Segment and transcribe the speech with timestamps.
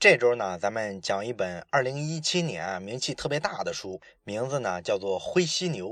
[0.00, 5.88] 这周呢，咱们讲一本二零一七年啊名气特别大的书，名字呢叫做《灰犀牛》。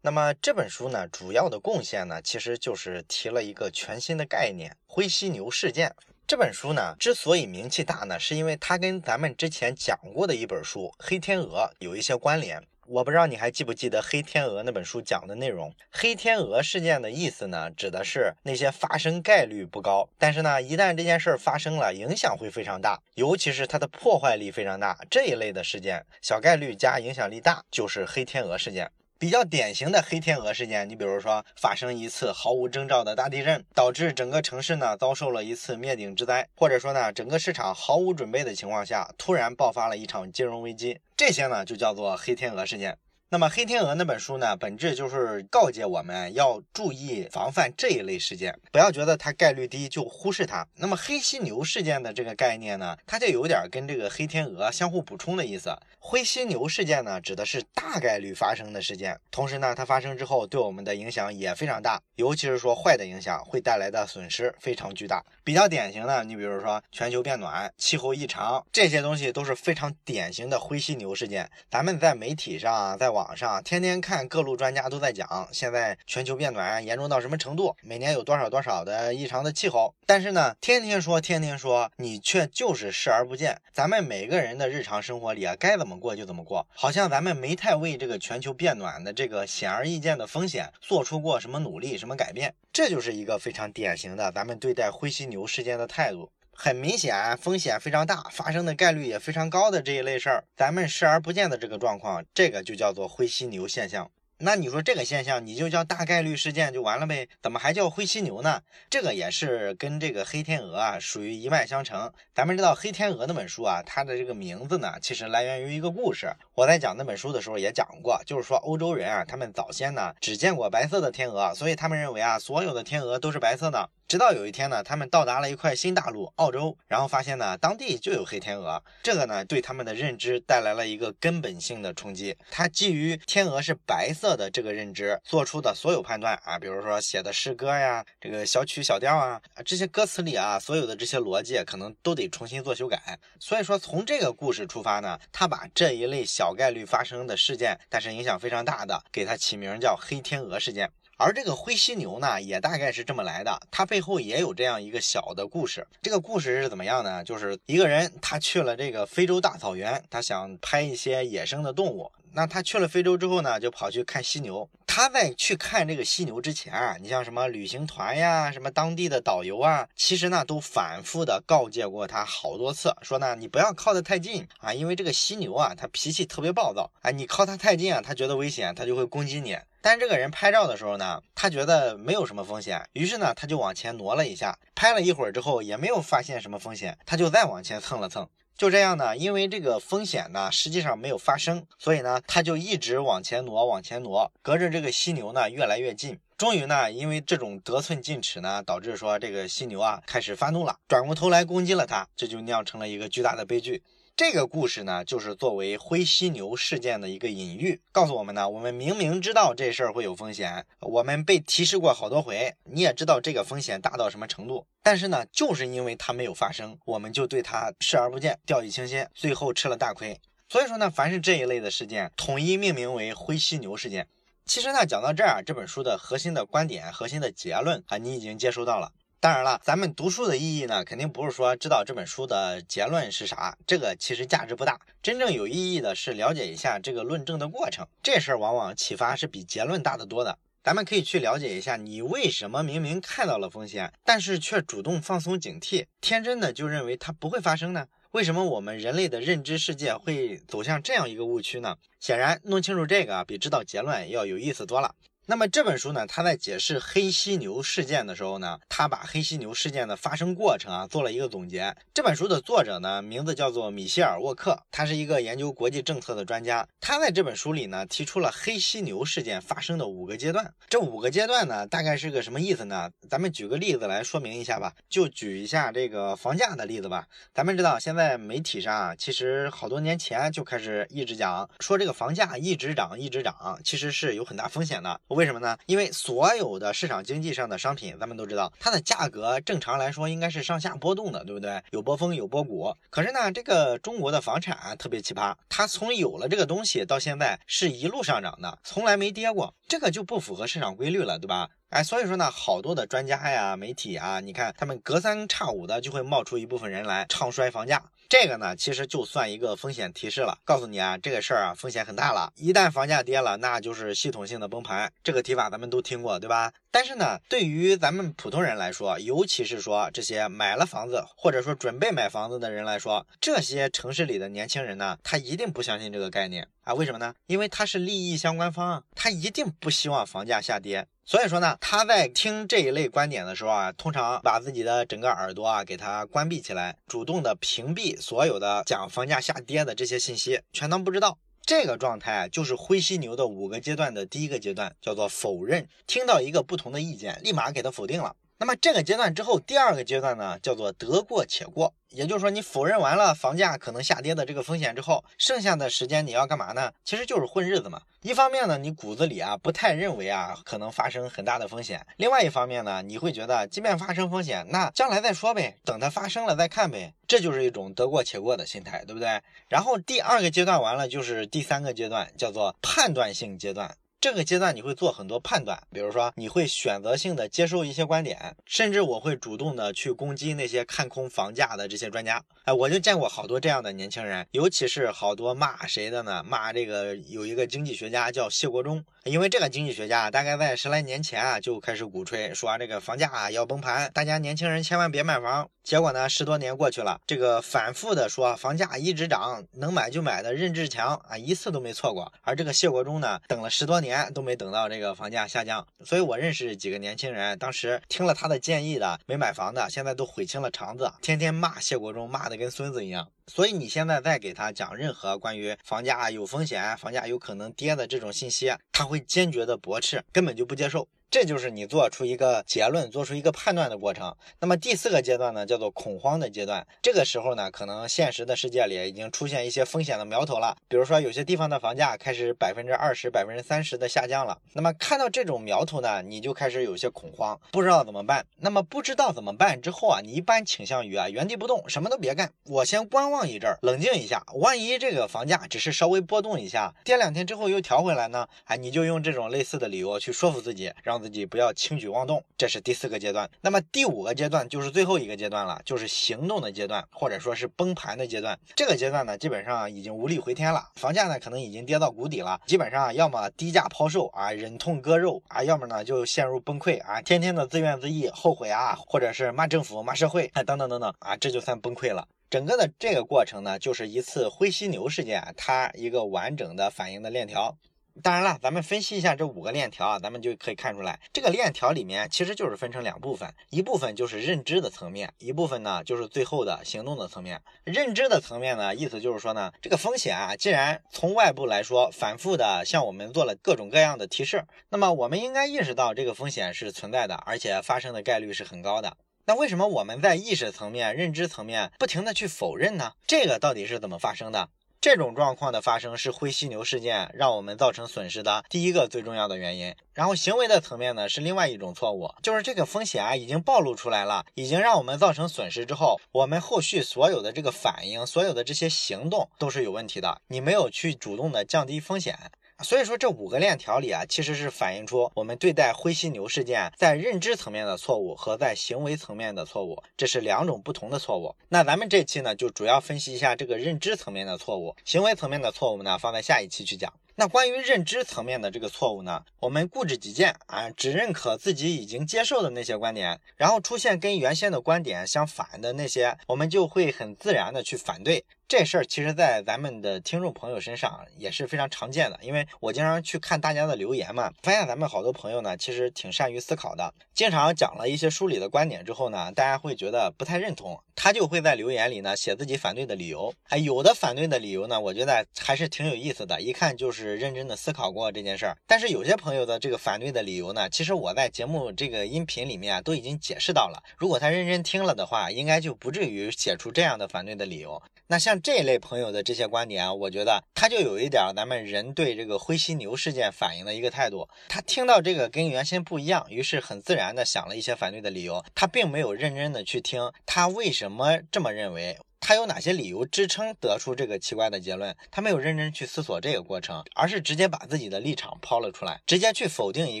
[0.00, 5.94] 那么这本书呢，主要的贡献呢，其实就是提了一个全新的概念——灰犀牛事件。
[6.26, 12.62] 这本书呢，之所以名气大呢，是因为它跟咱们之前讲过的一本书《黑天鹅》有一些关联。
[12.86, 15.72] 我不知道你还记不记得《黑天鹅》那本书讲的内容？
[15.90, 28.90] 黑天鹅事件的意思呢，指的是那些发生概率不高，但是呢，一旦这件事儿发生了，影响会非常大，尤其是它的破坏力非常大这一类的事件，小概率加影响力大，就是黑天鹅事件。
[29.20, 42.96] 比较典型的黑天鹅事件，你比如说发生一次毫无征兆的大地震，导致整个城市呢遭受了一次灭顶之灾，或者说呢整个市场毫无准备的情况下突然爆发了一场金融危机，这些呢就叫做黑天鹅事件。
[43.32, 50.66] 那么《黑天鹅》那本书呢，本质就是告诫我们要注意防范这一类事件，不要觉得它概率低就忽视它。
[50.74, 55.70] 那么黑犀牛事件的这个概念呢，它就有点跟这个黑天鹅相互补充的意思。
[56.00, 65.24] 灰犀牛事件呢，指的是大概率发生的事件，同时呢，它发生之后对我们的影响也非常大，尤其是说坏的影响会带来的损失非常巨大。
[65.44, 71.48] 比较典型的，你比如说全球变暖、气候异常这些东西都是非常典型的灰犀牛事件。
[71.70, 73.19] 咱们在媒体上，在网。
[73.20, 79.94] 网上天天看各路专家都在讲，现在全球变暖严重到什么程度，每年有多少多少的异常的气候。
[80.06, 83.60] 但是呢，天天说天天说，你却就是视而不见。
[83.74, 92.54] 咱们每个人的日常生活里啊，该怎么过就怎么过，好像咱们没太为这个全球变暖的这个显而易见的风险做出过什么努力、什么改变。
[92.72, 96.30] 这就是一个非常典型的咱们对待灰犀牛事件的态度。
[96.62, 104.10] 很明显，风险非常大，发生的概率也非常高的这一类事儿，咱们视而不见的这个状况，这个就叫做灰犀牛现象。
[104.42, 107.26] 那你说这个现象，你就叫大概率事件就完了呗？
[107.42, 108.60] 怎么还叫灰犀牛呢？
[108.90, 112.12] 这个也是跟这个黑天鹅啊属于一脉相承。
[112.34, 116.30] 咱们知道黑天鹅那本书啊，它的这个名字呢，其实来源于一个故事。
[116.54, 123.88] 我在讲那本书的时候也讲过，就是说欧洲人啊，他们早先呢只见过白色的天鹅，所以他们认为啊，所有的天鹅都是白色的。
[124.10, 128.82] 直到有一天呢，他们到达了一块新大陆澳洲，然后发现呢，当地就有黑天鹅。
[129.04, 132.36] 这个呢，对他们的认知带来了一个根本性的冲击。
[132.50, 143.16] 他基于天鹅是白色的这个认知做出的所有判断啊，比如说写的诗歌呀，这个小曲小调啊，这些歌词里啊，所有的这些逻辑可能都得重新做修改。
[143.38, 150.90] 所以说，从这个故事出发呢，他把这一类小概率发生的事件，但是影响非常大的，给它起名叫黑天鹅事件。
[151.20, 153.60] 而这个灰犀牛呢，也大概是这么来的。
[153.70, 155.86] 它背后也有这样一个小的故事。
[156.00, 157.22] 这个故事是怎么样呢？
[157.22, 162.10] 就是一个人他去了这个非洲大草原，他想拍一些野生的动物。
[162.32, 164.66] 那他去了非洲之后呢，就跑去看犀牛。
[164.86, 179.58] 他在去看这个犀牛之前啊，你像什么旅行团呀，什么当地的导游啊，其实呢都反复的告诫过他好多次，说呢你不要靠得太近啊，因为这个犀牛啊，它脾气特别暴躁啊，你靠它太近啊，它觉得危险，它就会攻击你。
[179.82, 188.28] 但这个人拍照的时候呢，他觉得没有什么风险，于是呢，他就往前挪了一下，拍了一会儿之后，也没有发现什么风险，他就再往前蹭了蹭。
[188.58, 196.20] 就这样呢，因为这个风险呢，实际上没有发生，所以呢，他就一直往前挪，往前挪，隔着这个犀牛呢越来越近。
[196.36, 203.82] 终于呢，因为这种得寸进尺呢，导致说这个犀牛啊开始发怒了，转过头来攻击了他，这就酿成了一个巨大的悲剧。
[204.20, 220.20] 这个故事呢，就是作为灰犀牛事件的一个隐喻，告诉我们呢，我们明明知道这事儿会有风险，我们被提示过好多回，你也知道这个风险大到什么程度，但是呢，就是因为它没有发生，我们就对它视而不见，掉以轻心，最后吃了大亏。
[220.50, 224.06] 所以说呢，凡是这一类的事件，统一命名为灰犀牛事件。
[224.44, 228.92] 其实呢，讲到这儿，这本书的核心的观点、核心的结论啊，你已经接收到了。
[229.22, 234.80] 当然了，咱们读书的意义呢，肯定不是说知道这本书的结论是啥，这个其实价值不大。
[235.02, 240.38] 真正有意义的是了解一下这个论证的过程，这事儿往往启发是比结论大得多的。
[240.64, 247.86] 咱们可以去了解一下，你为什么明明看到了风险，但是却主动放松警惕，天真的就认为它不会发生呢？
[248.12, 251.76] 为什么我们人类的认知世界会走向这样一个误区呢？
[252.00, 254.94] 显然，弄清楚这个比知道结论要有意思多了。
[255.30, 261.72] 那么这本书呢，他在解释黑犀牛事件的时候呢，他把黑犀牛事件的发生过程啊做了一个总结。
[261.94, 266.66] 这本书的作者呢，名字叫做米歇尔沃克，他是一个研究国际政策的专家。
[266.80, 270.52] 他在这本书里呢，提出了黑犀牛事件发生的五个阶段。
[270.68, 272.90] 这五个阶段呢，大概是个什么意思呢？
[273.08, 274.74] 咱们举个例子来说明一下吧。
[274.88, 277.06] 就举一下这个房价的例子吧。
[277.32, 285.00] 咱们知道，现在媒体上啊，其实好多年前就开始一直讲说这个房价一直涨一直涨，其实是有很大风险的。
[285.20, 285.54] 为什么呢？
[285.66, 291.62] 因为所有的市场经济上的商品，咱们都知道，它的价格正常来说应该是上下波动的，对不对？
[291.72, 292.74] 有波峰，有波谷。
[292.88, 301.50] 可是呢，这个中国的房产特别奇葩，它从有了这个东西到现在是一路上涨的，从来没跌过，这个就不符合市场规律了，对吧？
[301.68, 307.82] 哎，所以说呢，好多的专家呀、媒体啊，你看他们隔三差五的就会冒出一部分人来唱衰房价。
[308.10, 312.32] 这个呢，其实就算一个风险提示了，告诉你啊，这个事儿啊，风险很大了。
[312.34, 314.92] 一旦房价跌了，那就是系统性的崩盘。
[315.04, 316.52] 这个提法咱们都听过，对吧？
[316.72, 326.74] 但是呢，对于咱们普通人来说，尤其是说这些买了房子或者说准备买房子的人来说，这些城市里的年轻人呢，他一定不相信这个概念啊？
[326.74, 327.14] 为什么呢？
[327.28, 330.84] 因为他是利益相关方，他一定不希望房价下跌。
[331.10, 341.18] 所以说呢，他在听这一类观点的时候啊，通常把自己的整个耳朵啊给它关闭起来，主动的屏蔽所有的讲房价下跌的这些信息，全当不知道。
[341.44, 345.66] 这个状态就是灰犀牛的五个阶段的第一个阶段，叫做否认。
[345.88, 348.14] 听到一个不同的意见，立马给他否定了。
[348.40, 351.74] 那么这个阶段之后，第二个阶段呢，叫做得过且过。
[351.90, 356.72] 也就是说，你否认完了房价可能下跌的这个风险之后，剩下的时间你要干嘛呢？
[356.82, 357.82] 其实就是混日子嘛。
[358.00, 366.94] 一方面呢，你骨子里啊不太认为啊可能发生很大的风险；另外一方面呢，你会觉得即便发生风险，那将来再说呗，等它发生了再看呗。
[367.06, 369.20] 这就是一种得过且过的心态，对不对？
[369.48, 373.76] 然后第二个阶段完了，就是第三个阶段，叫做判断性阶段。
[374.00, 382.24] 这个阶段你会做很多判断，比如说你会选择性的接受一些观点，甚至我会主动的去攻击那些看空房价的这些专家。
[382.44, 386.24] 哎，我就见过好多这样的年轻人，尤其是好多骂谁的呢？
[386.26, 395.48] 骂这个有一个经济学家叫谢国忠，因为这个经济学家大概在十来年前啊就开始鼓吹说这个房价啊要崩盘，大家年轻人千万别买房。
[395.62, 403.80] 结果呢，十多年过去了，这个反复的说房价一直涨，能买就买的任志强啊一次都没错过，而这个谢国忠呢，等了十多。
[403.80, 413.08] 年都没等到这个房价下降，所以我认识几个年轻人，当时听了他的建议的没买房的，现在都悔青了肠子，天天骂谢国忠，骂的跟孙子一样。
[413.32, 420.88] 所以你现在再给他讲任何关于房价有风险、房价有可能跌的这种信息，他会坚决的驳斥，根本就不接受。
[421.10, 424.14] 这就是你做出一个结论、做出一个判断的过程。
[424.38, 426.64] 那么第四个阶段呢，叫做恐慌的阶段。
[426.80, 430.56] 这个时候呢，可能现实的世界里已经出现一些风险的苗头了。
[430.68, 434.38] 比如说，有些地方的房价开始百分之二十、百分之三十的下降了。
[434.52, 438.24] 那么看到这种苗头呢，你就开始有些恐慌，不知道怎么办。
[438.38, 444.22] 那么不知道怎么办之后啊，你一般倾向于啊原地不动，什么都别干，我先观望一阵，冷静一下。
[444.34, 448.28] 万一这个房价只是稍微波动一下，跌两天之后又调回来呢？
[448.44, 453.30] 哎，你就用这种类似的理由去说服自己，自己不要轻举妄动，这是第四个阶段。
[453.40, 458.38] 那么第五个阶段就是最后一个阶段了，就是行动的阶段，或者说是崩盘的阶段。
[458.54, 472.06] 这个阶段呢，基本上已经无力回天了，房价呢可能已经跌到谷底了，基本上要么低价抛售啊，忍痛割肉啊，要么呢就陷入崩溃啊，天天的自怨自艾、后悔啊，或者是骂政府、骂社会啊，等等等等啊，这就算崩溃了。
[472.28, 477.56] 整个的这个过程呢，就是一次灰犀牛事件，它一个完整的反应的链条。
[478.02, 487.40] 当然了，咱们分析一下这五个链条啊，咱们就可以看出来，这个链条里面其实就是分成两部分，一部分就是认知的层面，一部分呢就是最后的行动的层面。
[487.64, 498.96] 认知的层面呢，意思就是说呢，这个风险啊，既然从外部来说反复的向我们做了各种各样的提示，那么我们应该意识到这个风险是存在的，而且发生的概率是很高的。
[499.26, 502.92] 那为什么我们在意识层面、认知层面不停的去否认呢？
[503.06, 504.48] 这个到底是怎么发生的？
[504.82, 509.74] 这种状况的发生是灰犀牛事件让我们造成损失的第一个最重要的原因。
[509.92, 520.22] 然后行为的层面呢是另外一种错误，就是这个风险啊已经暴露出来了，已经让我们造成损失之后，我们后续所有的这个反应，所有的这些行动都是有问题的。
[520.28, 522.18] 你没有去主动的降低风险。
[522.62, 531.34] 所以说这五个链条里啊，其实是反映出我们对待灰犀牛事件在认知层面的错误和在行为层面的错误，这是两种不同的错误。
[531.48, 536.92] 那咱们这期呢，就主要分析一下这个认知层面的错误，行为层面的错误呢，放在下一期去讲。
[537.20, 548.24] 那关于认知层面的这个错误呢，我们固执己见啊，只认可自己已经接受的那些观点，然后出现跟原先的观点相反的那些，我们就会很自然的去反对。
[548.48, 556.92] 这事儿其实，在咱们的听众朋友身上也是非常常见的，因为我经常去看大家的留言嘛，发现咱们好多朋友呢，其实挺善于思考的。
[557.14, 563.32] 经常讲了一些书里的观点之后呢，大家会觉得不太认同，他就会在留言里呢写自己反对的理由。
[563.50, 568.56] 哎，有的反对的理由呢，我觉得还是挺有意思的，一看就是认真的思考过这件事儿。
[568.66, 577.80] 但是有些朋友的这个反对的理由呢，其实我在节目这个音频里面啊都已经解释到了，如果他认真听了的话，应该就不至于写出这样的反对的理由。
[578.08, 578.40] 那像。
[578.42, 584.26] 这一类朋友的这些观点啊，我觉得他就有一点咱们人对这个灰犀牛事件反映的一个态度。
[584.48, 591.98] 他听到这个跟原先不一样，于是很自然的想了一些反对的理由，他并没有认真的去听他为什么这么认为。
[592.20, 594.94] 他有哪些理由支撑得出这个奇怪的结论？
[595.10, 600.00] 他没有认真去思索这个过程，而是直接把自己的立场抛了出来，直接去否定一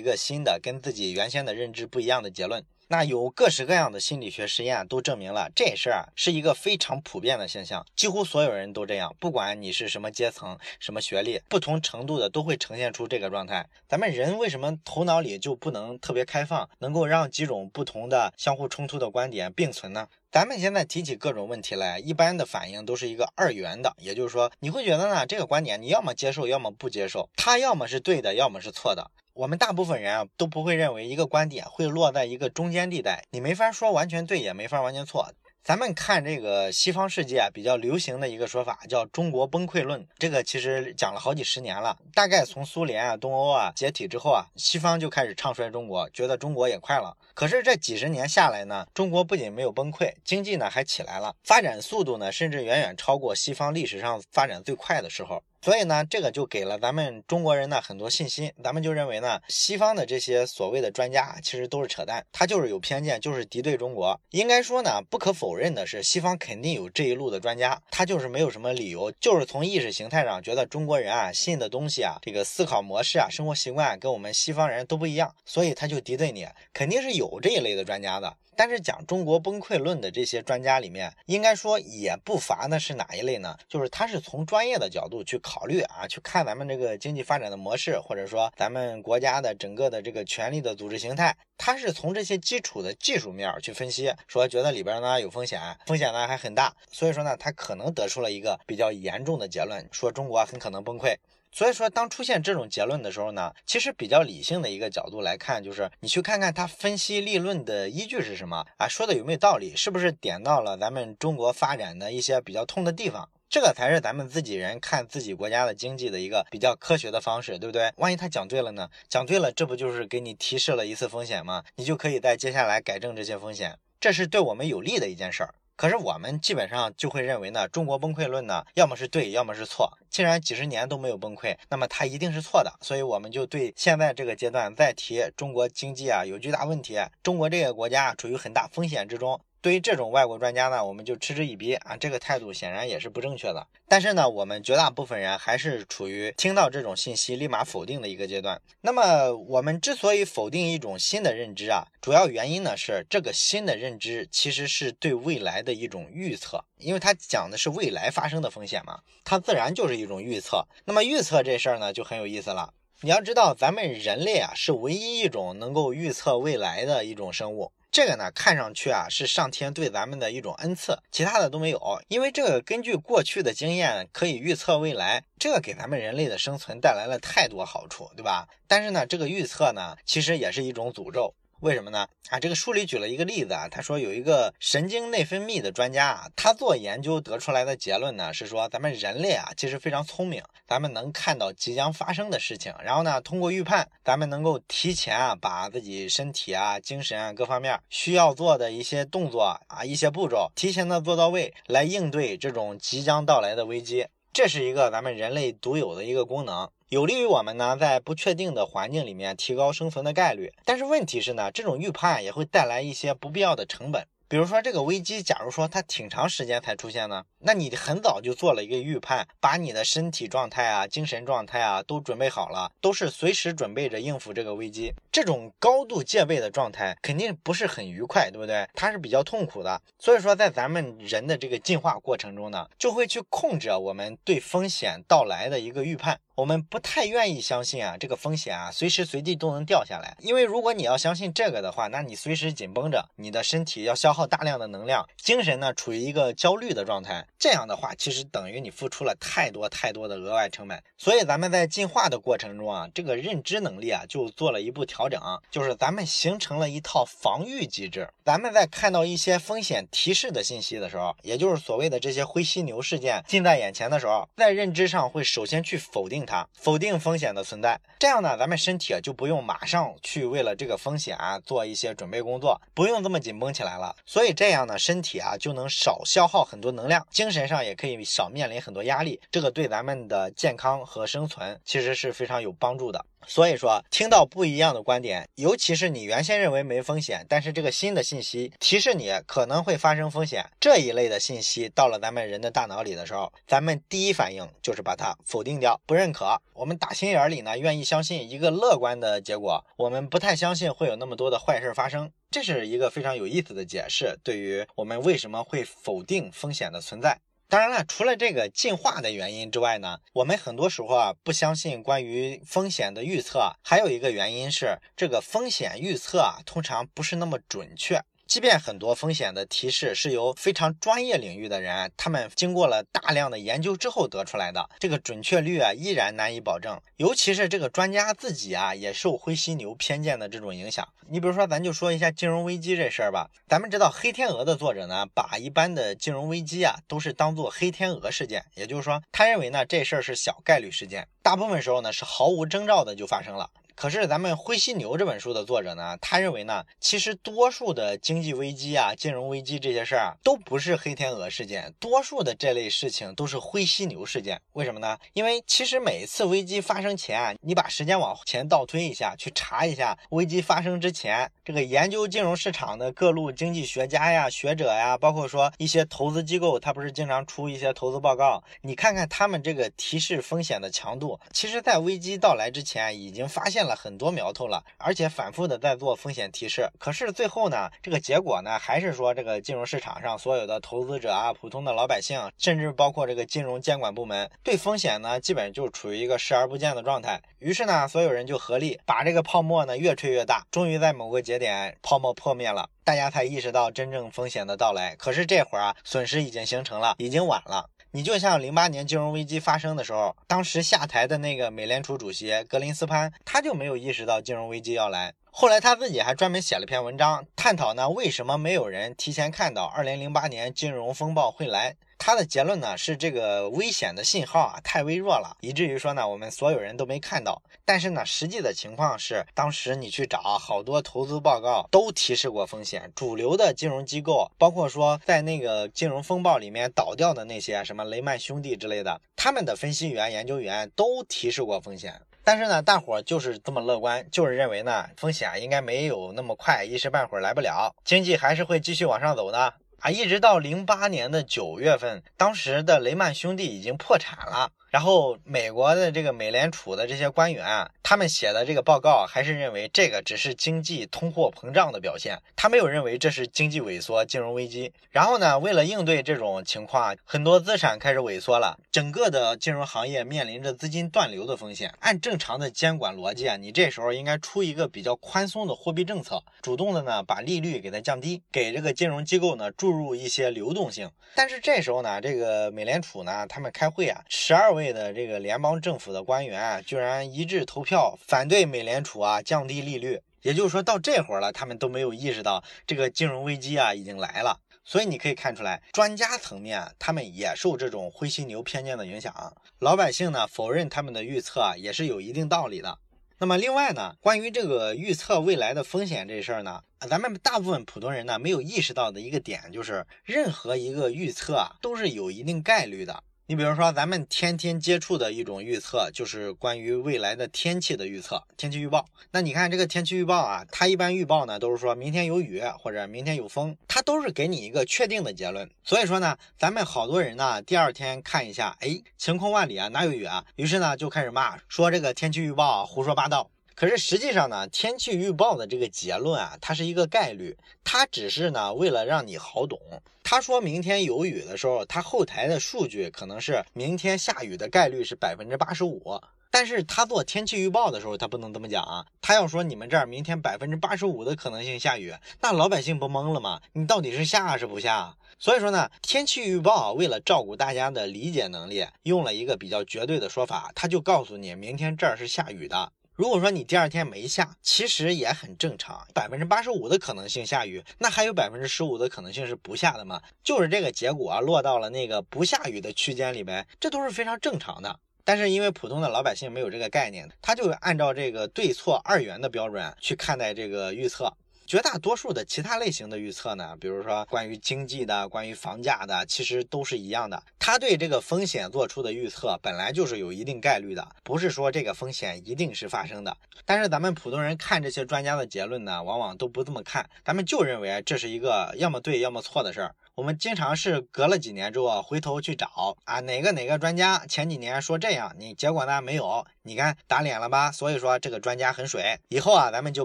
[0.00, 2.64] 个新的跟自己原先的认知不一样的结论。
[2.92, 13.64] 那有各式各样的心理学实验都证明了这事儿啊是一个非常普遍的现象，几乎所有人都这样，不管你是什么阶层、什么学历，不同程度的都会呈现出这个状态。
[13.88, 20.08] 咱们人为什么头脑里就不能特别开放，能够让几种不同的相互冲突的观点并存呢？
[20.32, 29.12] 咱们现在提起各种问题来，一般的反应都是一个二元的，也就是说，你会觉得呢这个观点你要么接受，要么不接受，它要么是对的，要么是错的。
[29.40, 35.32] 我们大部分人啊都不会认为一个观点会落在一个中间地带，你没法说完全对，也没法完全错。
[35.64, 41.96] 咱们看这个西方世界啊，比较流行的一个说法叫“中国崩溃论”，这个其实讲了好几十年了。
[42.12, 47.16] 大概从苏联啊、东欧啊解体之后啊，西方就开始唱衰中国，觉得中国也快了。
[47.32, 55.42] 可是这几十年下来呢，中国不仅没有崩溃，经济呢还起来了，发展速度呢甚至远远超过西方历史上发展最快的时候。
[55.62, 58.50] 所以呢，这个就给了咱们中国人呢很多信心。
[58.64, 64.18] 咱们就认为呢，西方的这些所谓的专家其实都是扯淡，他就是有偏见，就是敌对中国。
[64.30, 78.34] 应该说呢，不可否认的是，西方肯定有这一路的专家，他就是没有什么理由，就是从意识形态上觉得中国人啊信的东西啊，这个思考模式啊，生活习惯跟我们西方人都不一样，所以他就敌对你，肯定是有这一类的专家的。
[78.56, 83.56] 但是讲中国崩溃论的这些专家里面，应该说也不乏的是哪一类呢？
[83.66, 101.16] 就是他是从专业的角度去考考虑啊，去看咱们这个经济发展的模式，或者说咱们国家的整个的这个权力的组织形态，它是从这些基础的技术面去分析，说觉得里边呢有风险，风险呢还很大，所以说呢，他可能得出了一个比较严重的结论，说中国很可能崩溃。
[101.52, 117.92] 所以说，当出现这种结论的时候呢，其实比较理性的一个角度来看，就是你去看看他分析立论的依据是什么啊，说的有没有道理，是不是点到了咱们中国发展的一些比较痛的地方，这个才是咱们自己人看自己国家的经济的一个比较科学的方式，对不对？
[117.96, 118.88] 万一他讲对了呢？
[119.08, 121.64] 讲对了，这不就是给你提示了一次风险吗？
[121.74, 125.52] 你就可以在接下来改正这些风险，这是对我们有利的一件事儿。
[125.74, 129.98] 可是我们基本上就会认为呢，中国崩溃论呢，要么是对，要么是错。
[130.08, 132.72] 既然几十年都没有崩溃，那么它一定是错的。
[132.80, 139.40] 所以我们就对现在这个阶段再提中国经济啊有巨大问题，中国这个国家处于很大风险之中。
[139.62, 143.66] 对于这种外国专家呢，我们就嗤之以鼻啊，这个态度显然也是不正确的。
[143.86, 148.60] 但是呢，我们绝大部分人还是处于听到这种信息立马否定的一个阶段。
[148.80, 160.66] 那么，我们之所以否定一种新的认知啊，主要原因呢是这个新的认知其实是对未来的一种预测，因为它讲的是未来发生的风险嘛，它自然就是一种预测。
[160.86, 162.72] 那么预测这事儿呢就很有意思了。
[163.02, 167.72] 你要知道，咱们人类啊是唯一一种能够预测未来的一种生物。
[167.92, 172.00] 这个呢，看上去啊是上天对咱们的一种恩赐，其他的都没有。
[172.06, 178.46] 因为这个根据过去的经验可以预测未来，这个给咱们人类的生存带来了太多好处，对吧？
[178.68, 181.34] 但是呢，这个预测呢，其实也是一种诅咒。
[181.60, 182.08] 为什么呢？
[182.30, 204.06] 啊，这个书里举了一个例子啊，他说有一个神经内分泌的专家啊，他做研究得出来的结论呢是说，咱们人类啊其实非常聪明，咱们能看到即将发生的事情，然后呢通过预判，咱们能够提前啊把自己身体啊、精神啊各方面需要做的一些动作啊、一些步骤提前的做到位，来应对这种即将到来的危机。
[204.32, 206.70] 这是一个咱们人类独有的一个功能。
[206.90, 210.52] 有利于我们呢，在不确定的环境里面提高生存的概率。
[210.64, 214.04] 但是问题是呢，这种预判也会带来一些不必要的成本。
[214.26, 224.92] 比如说这个危机，假如说它挺长时间才出现呢，那你很早就做了一个预判，把你的身体状态啊、精神状态啊都准备好了，都是随时准备着应付这个危机。
[225.12, 228.68] 这种高度戒备的状态肯定不是很愉快，对不对？
[228.74, 229.80] 它是比较痛苦的。
[229.98, 236.20] 所以说，在咱们人的这个进化过程中呢，就会去控制我们对风险到来的一个预判。
[236.40, 240.16] 我们不太愿意相信啊，这个风险啊，随时随地都能掉下来。
[240.20, 247.26] 因为如果你要相信这个的话，那你随时紧绷着，你的身体要消耗大量的能量，精神呢处于一个焦虑的状态。
[247.38, 250.82] 这样的话，其实等于你付出了太多太多的额外成本。
[250.96, 255.20] 所以咱们在进化的过程中啊，这个认知能力啊就做了一步调整，
[255.50, 258.08] 就是咱们形成了一套防御机制。
[258.30, 267.80] 咱们在看到一些风险提示的信息的时候，也就是所谓的这些灰犀牛事件近在眼前的时候，在认知上会首先去否定它，否定风险的存在。
[267.98, 273.96] 这样呢，咱们身体就不用马上去为了这个风险啊做一些准备工作，不用这么紧绷起来了。
[274.06, 279.20] 所以这样呢，身体啊就能少消耗很多能量，精神上也可以少面临很多压力。
[279.32, 283.04] 这个对咱们的健康和生存其实是非常有帮助的。
[283.26, 296.40] 所以说，听到不一样的观点，尤其是你原先认为没风险，但是这个新的信息提示你可能会发生风险这一类的信息到了咱们人的大脑里的时候，咱们第一反应就是把它否定掉，不认可。
[296.54, 302.10] 我们打心眼里呢，愿意相信一个乐观的结果，我们不太相信会有那么多的坏事发生。
[302.30, 307.18] 这是一个非常有意思的解释，对于我们为什么会否定风险的存在。
[307.50, 318.00] 当然了，除了这个进化的原因之外呢，我们很多时候啊不相信关于风险的预测，还有一个原因是这个风险预测啊通常不是那么准确。
[318.30, 326.80] 即便很多风险的提示是由非常专业领域的人，他们经过了大量的研究之后得出来的，这个准确率啊依然难以保证。
[326.98, 330.86] 尤其是这个专家自己啊，也受灰犀牛偏见的这种影响。
[331.08, 333.28] 你比如说，咱就说一下金融危机这事儿吧。
[333.48, 343.50] 咱们知道《黑天鹅》的作者呢，把一般的金融危机啊都是当做黑天鹅事件，也就是说，他认为呢这事儿是小概率事件，大部分时候呢是毫无征兆的就发生了。
[343.80, 354.38] 可是咱们《灰犀牛》这本书的作者呢，他认为呢，其实多数的经济危机啊、金融危机这些事儿啊，都不是黑天鹅事件，多数的这类事情都是灰犀牛事件。
[354.52, 354.98] 为什么呢？
[355.14, 373.69] 因为其实每一次危机发生前啊，你把时间往前倒推一下，去查一下危机发生之前，这个研究金融市场的各路经济学家呀、学者呀，包括说一些投资机构，他不是经常出一些投资报告，你看看他们这个提示风险的强度，其实在危机到来之前已经发现了。
[373.74, 387.20] 很多苗头了，而且反复的在做风险提示，可是最后呢，这个结果呢，还是说这个金融市场上所有的投资者啊，普通的老百姓，甚至包括这个金融监管部门，对风险呢，基本就处于一个视而不见的状态。
[387.38, 394.94] 于是呢，所有人就合力把这个泡沫呢越吹越大，终于在某个节点泡沫破灭了，大家才意识到真正风险的到来。
[394.96, 397.68] 可是这会儿啊，损失已经形成了，已经晚了。
[397.92, 405.12] 你就像零八年金融危机发生的时候，当时下台的那个美联储主席格林斯潘，他就没有意识到金融危机要来。
[405.32, 411.74] 后来他自己还专门写了篇文章，探讨呢为什么没有人提前看到二零零八年金融风暴会来。
[412.00, 417.42] 他的结论呢是这个危险的信号啊太微弱了，以至于说呢我们所有人都没看到。
[417.66, 432.00] 但是呢实际的情况是，当时你去找好多投资报告都提示过风险，主流的金融机构，包括说在那个金融风暴里面倒掉的那些什么雷曼兄弟之类的，他们的分析员、研究员都提示过风险。
[432.24, 439.52] 但是呢，大伙儿就是这么乐观，就是认为呢风险应该没有那么快，一时半会儿来不了，经济还是会继续往上走的。
[439.80, 444.52] 啊，一直到零八年的九月份，当时的雷曼兄弟已经破产了。
[444.70, 454.72] 然后，美国的这个美联储的这些官员，他们写的这个报告还是认为这个只是经济通货膨胀的表现，他没有认为这是经济萎缩、金融危机。
[454.92, 461.74] 然后呢，为了应对这种情况，很多资产开始萎缩了，整个的金融行业面临着资金断流的风险。
[461.80, 470.88] 按正常的监管逻辑啊，你这时候应该出一个比较宽松的货币政策，主动的呢把利率给它降低，给这个金融机构呢注入一些流动性。
[471.16, 474.59] 但是这时候呢，这个美联储呢，他们开会啊，十二位。
[474.60, 484.38] 位的这个联邦政府的官员啊居然一致投票反对美联储啊降低利率，也就是说到这会儿了，他们都没有意识到这个金融危机啊已经来了。
[484.62, 492.78] 所以你可以看出来，专家层面他们也受这种灰犀牛偏见的影响，老百姓呢否认他们的预测啊也是有一定道理的。
[493.18, 503.02] 那么另外呢，关于这个预测未来的风险这事儿呢，咱们大部分普通人呢没有意识到的一个点就是，任何一个预测啊都是有一定概率的。
[503.30, 508.84] 你比如说，咱们天天接触的一种预测，就是关于未来的天气的预测，天气预报。
[509.12, 515.48] 那你看这个天气预报啊，它一般预报呢都是说明天有雨或者明天有风，它都是给你一个确定的结论。
[515.62, 520.24] 所以说呢，咱们好多人呢，第二天看一下，哎，晴空万里啊，哪有雨啊？
[520.34, 523.30] 于是呢就开始骂，说这个天气预报啊胡说八道。
[523.60, 529.60] 可是实际上呢，天气预报的这个结论啊，它是一个概率，它只是呢为了让你好懂。
[530.02, 536.00] 他说明天有雨的时候，他后台的数据可能是明天下雨的概率是百分之八十五。
[536.30, 541.92] 但是他做天气预报的时候，他不能这么讲啊，他要说你们这儿明天百分之八十五的可能性下雨，
[542.22, 543.42] 那老百姓不懵了吗？
[543.52, 544.96] 你到底是下是不下？
[545.18, 552.72] 所以说呢，天气预报为了照顾大家的理解能力，用了一个比较绝对的说法，他就告诉你明天这儿是下雨的。
[553.00, 560.02] 如果说你第二天没下，其实也很正常，百分之八十五的可能性下雨，那还有百分之十五的可能性是不下的嘛？
[560.22, 564.78] 就是这个结果啊落到了那个不下雨的区间里边，这都是非常正常的。
[565.02, 571.10] 但是因为普通的老百姓没有这个概念，他就按照这个对错二元的标准去看待这个预测。
[571.50, 577.20] 绝大多数的其他类型的预测呢，比如说关于经济的、关于房价的，其实都是一样的。
[577.40, 583.16] 他对这个风险做出的预测本来就是有一定概率的，不是说这个风险一定是发生的。
[583.44, 589.74] 但是咱们普通人看这些专家的结论呢，往往都不这么看，咱们就认为这是一个要么对要么错的事儿。
[590.00, 596.24] 我们经常是隔了几年之后啊回头去找啊，哪个哪个专家前几年说这样，你结果呢没有？
[596.42, 597.52] 你看打脸了吧？
[597.52, 599.84] 所以说这个专家很水，以后啊咱们就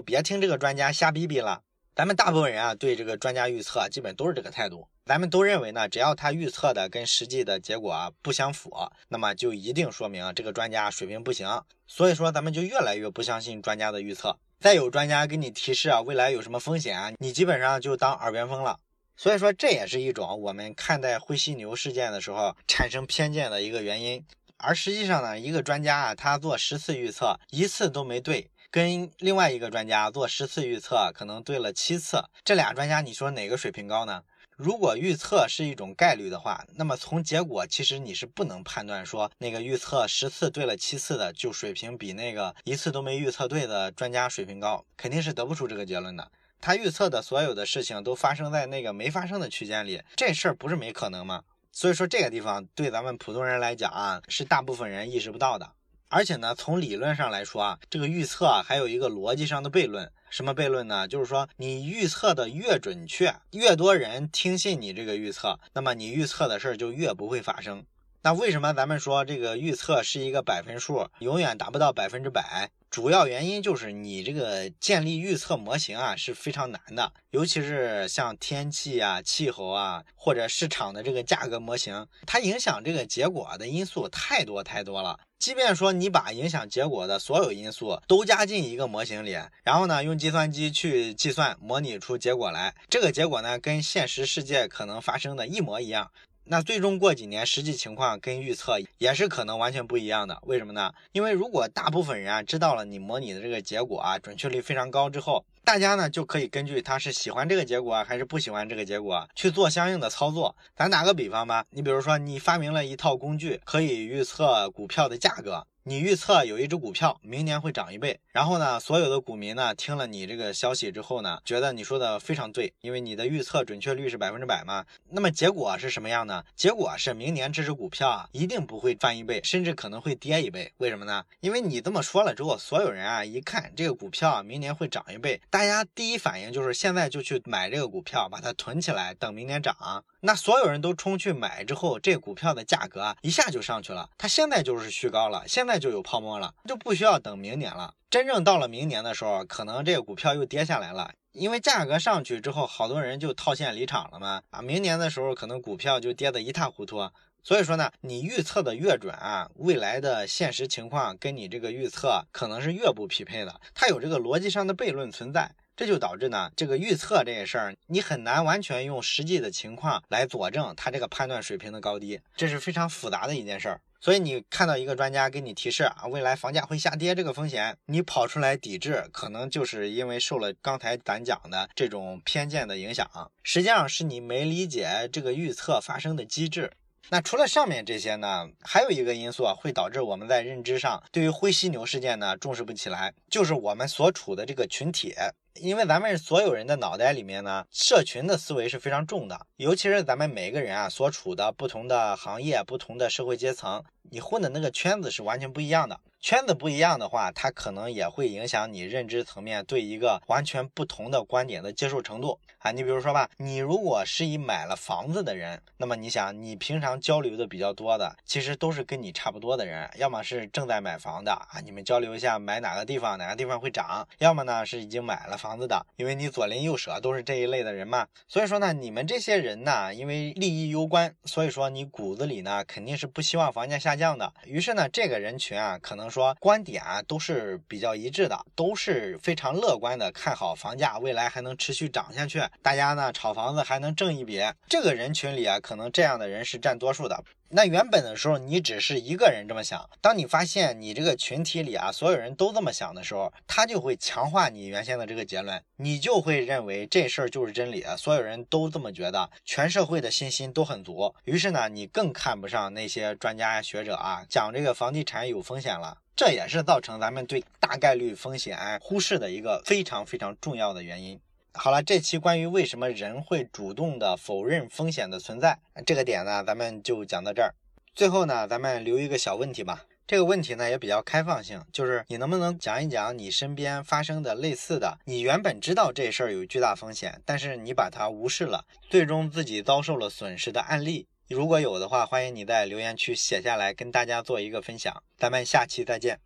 [0.00, 1.60] 别听这个专家瞎逼逼了。
[1.94, 8.70] 咱们大部分人啊对这个专家预测基本都是这个态度，咱们都认为呢，只要他预测的跟实际的结果啊不相符，
[9.08, 11.46] 那么就一定说明这个专家水平不行。
[11.86, 14.38] 所以说咱们就越来越不相信专家的预测。
[14.58, 18.78] 再有专家给你提示啊未来有什么风险，你基本上就当耳边风了。
[19.16, 24.24] 所以说，这也是一种我们看待灰犀牛事件的时候产生偏见的一个原因。
[24.58, 34.22] 而实际上呢，一个专家啊，他做十次预测，一次都没对，跟另外一个专家做十次预测，可能对了七次，这俩专家你说哪个水平高呢？
[34.56, 46.30] 如果预测是一种概率的话，那么从结果其实你是不能判断说那个预测十次对了七次的就水平比那个一次都没预测对的专家水平高，肯定是得不出这个结论的。
[46.60, 51.42] 他预测的所有的事情都发生在那个没发生的区间里，这事儿不是没可能吗？
[51.72, 55.70] 所以说这个地方对咱们普通人来讲啊，是大部分人意识不到的。
[56.08, 60.10] 而且呢，从理论上来说啊，这个预测还有一个逻辑上的悖论。
[60.30, 61.06] 什么悖论呢？
[61.06, 67.84] 就是说你预测的越准确，越多人听信你这个预测，那么你预测的事儿就越不会发生。
[68.22, 72.70] 那为什么咱们说这个预测是一个百分数，永远达不到百分之百？
[72.96, 85.20] 主要原因就是你这个建立预测模型啊是非常难的，尤其是像天气啊、气候啊，或者市场的这个价格模型，它影响这个结果的因素太多太多了。
[85.38, 96.10] 即便说你把影响结果的所有因素都加进一个模型里，然后呢用计算机去计算模拟出结果来，这个结果呢跟现实世界可能发生的一模一样。
[96.48, 100.38] 那最终过几年，实际情况跟预测也是可能完全不一样的。
[100.42, 100.92] 为什么呢？
[101.10, 110.54] 因为如果大部分人啊知道了你模拟的这个结果啊准确率非常高之后，大家呢就可以根据他是喜欢这个结果啊还是不喜欢这个结果去做相应的操作。
[110.76, 115.66] 咱打个比方吧，你比如说你发明了一套工具，可以预测股票的价格。
[115.88, 124.84] 你预测有一只股票明年会涨一倍，然后呢，所有的股民呢听了你这个消息之后呢，觉得你说的非常对，因为你的预测准确率是百分之百嘛。
[125.08, 126.42] 那么结果是什么样呢？
[126.56, 130.72] 结果是明年这只股票啊一定不会翻一倍，甚至可能会跌一倍。
[130.78, 131.24] 为什么呢？
[131.38, 140.04] 因为你这么说了之后，所有人啊一看这个股票明年会涨一倍，大家第一反应就是现在就去买这个股票，把它囤起来，等明年涨。
[140.18, 147.94] 那所有人都冲去买之后，这股票的价格啊一下就上去了，它现在就是虚高了，现在就有泡沫了，就不需要等明年了。
[148.10, 154.42] 真正到了明年的时候，可能这个股票又跌下来了，因为价格上去之后，好多人就套现离场了嘛。
[154.50, 157.10] 啊，明年的时候可能股票就跌得一塌糊涂。
[157.42, 165.50] 所以说呢，你预测的越准啊，未来的现实情况跟你这个预测可能是越不匹配的，它有这个逻辑上的悖论存在。
[165.76, 173.80] 这就导致呢，这个预测这些事儿，你很难完全用实际的情况来佐证它这个判断水平的高低，这是非常复杂的一件事儿。
[174.00, 183.08] 所以你看到一个专家给你提示啊，未来房价会下跌这个风险，你跑出来抵制，可能就是因为受了刚才咱讲的这种偏见的影响，
[183.42, 186.72] 实际上是你没理解这个预测发生的机制。
[187.10, 195.14] 那除了上面这些呢，还有一个因素啊，会导致我们在认知上对于灰犀牛事件呢重视不起来，就是我们所处的这个群体。
[195.54, 205.98] 因为咱们所有人的脑袋里面呢，社群的思维是非常重的，尤其是咱们每个人啊所处的不同的行业、不同的社会阶层，你混的那个圈子是完全不一样的。
[206.26, 212.72] 圈子不一样的话，它可能也会影响你认知层面对一个完全不同的观点的接受程度啊。
[212.72, 228.04] 你比如说吧，你如果是以买了房子的人，那么你想，你平常交流的比较多的，其实都是跟你差不多的人，要么是正在买房的啊，你们交流一下买哪个地方，哪个地方会涨；要么呢是已经买了房子的，因为你左邻右舍都是这一类的人嘛。
[228.26, 234.34] 所以说呢，你们这些人呢，因为利益攸关，所以说你骨子里呢肯定是不希望房价下降的。
[234.44, 236.10] 于是呢，这个人群啊，可能。
[236.16, 244.42] 说观点啊都是比较一致的，都是非常乐观的，看好房价未来还能持续涨下去，大家呢炒房子还能挣一笔。
[244.66, 247.22] 这个人群里啊，可能这样的人是占多数的。
[247.48, 249.88] 那原本的时候，你只是一个人这么想。
[250.00, 261.14] 当你发现你这个群体里啊，所有人都这么想的时候，他就会强化你原先的这个结论，你就会认为这事儿就是真理，所有人都这么觉得，全社会的信心都很足。
[261.24, 265.98] 于是呢，你更看不上那些专家学者啊，讲这个房地产有风险了。
[266.16, 271.20] 这也是造成咱们对大概率风险忽视的一个非常非常重要的原因。
[271.52, 277.54] 好了，这期关于为什么人会主动的否认风险的存在这个点呢，咱们就讲到这儿。
[277.94, 279.84] 最后呢，咱们留一个小问题吧。
[280.06, 291.06] 这个问题呢也比较开放性，就是你能不能讲一讲你身边发生的类似的，你原本知道这事儿有巨大风险，但是你把它无视了，最终自己遭受了损失的案例？
[291.28, 295.02] 如果有的话，欢迎你在留言区写下来，跟大家做一个分享。
[295.16, 296.20] 咱们下期再见。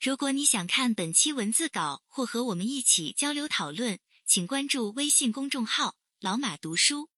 [0.00, 3.98] 如果你想看本期文字稿或和我们一起交流讨论。
[4.24, 7.10] 请关注微信公众号“老马读书”。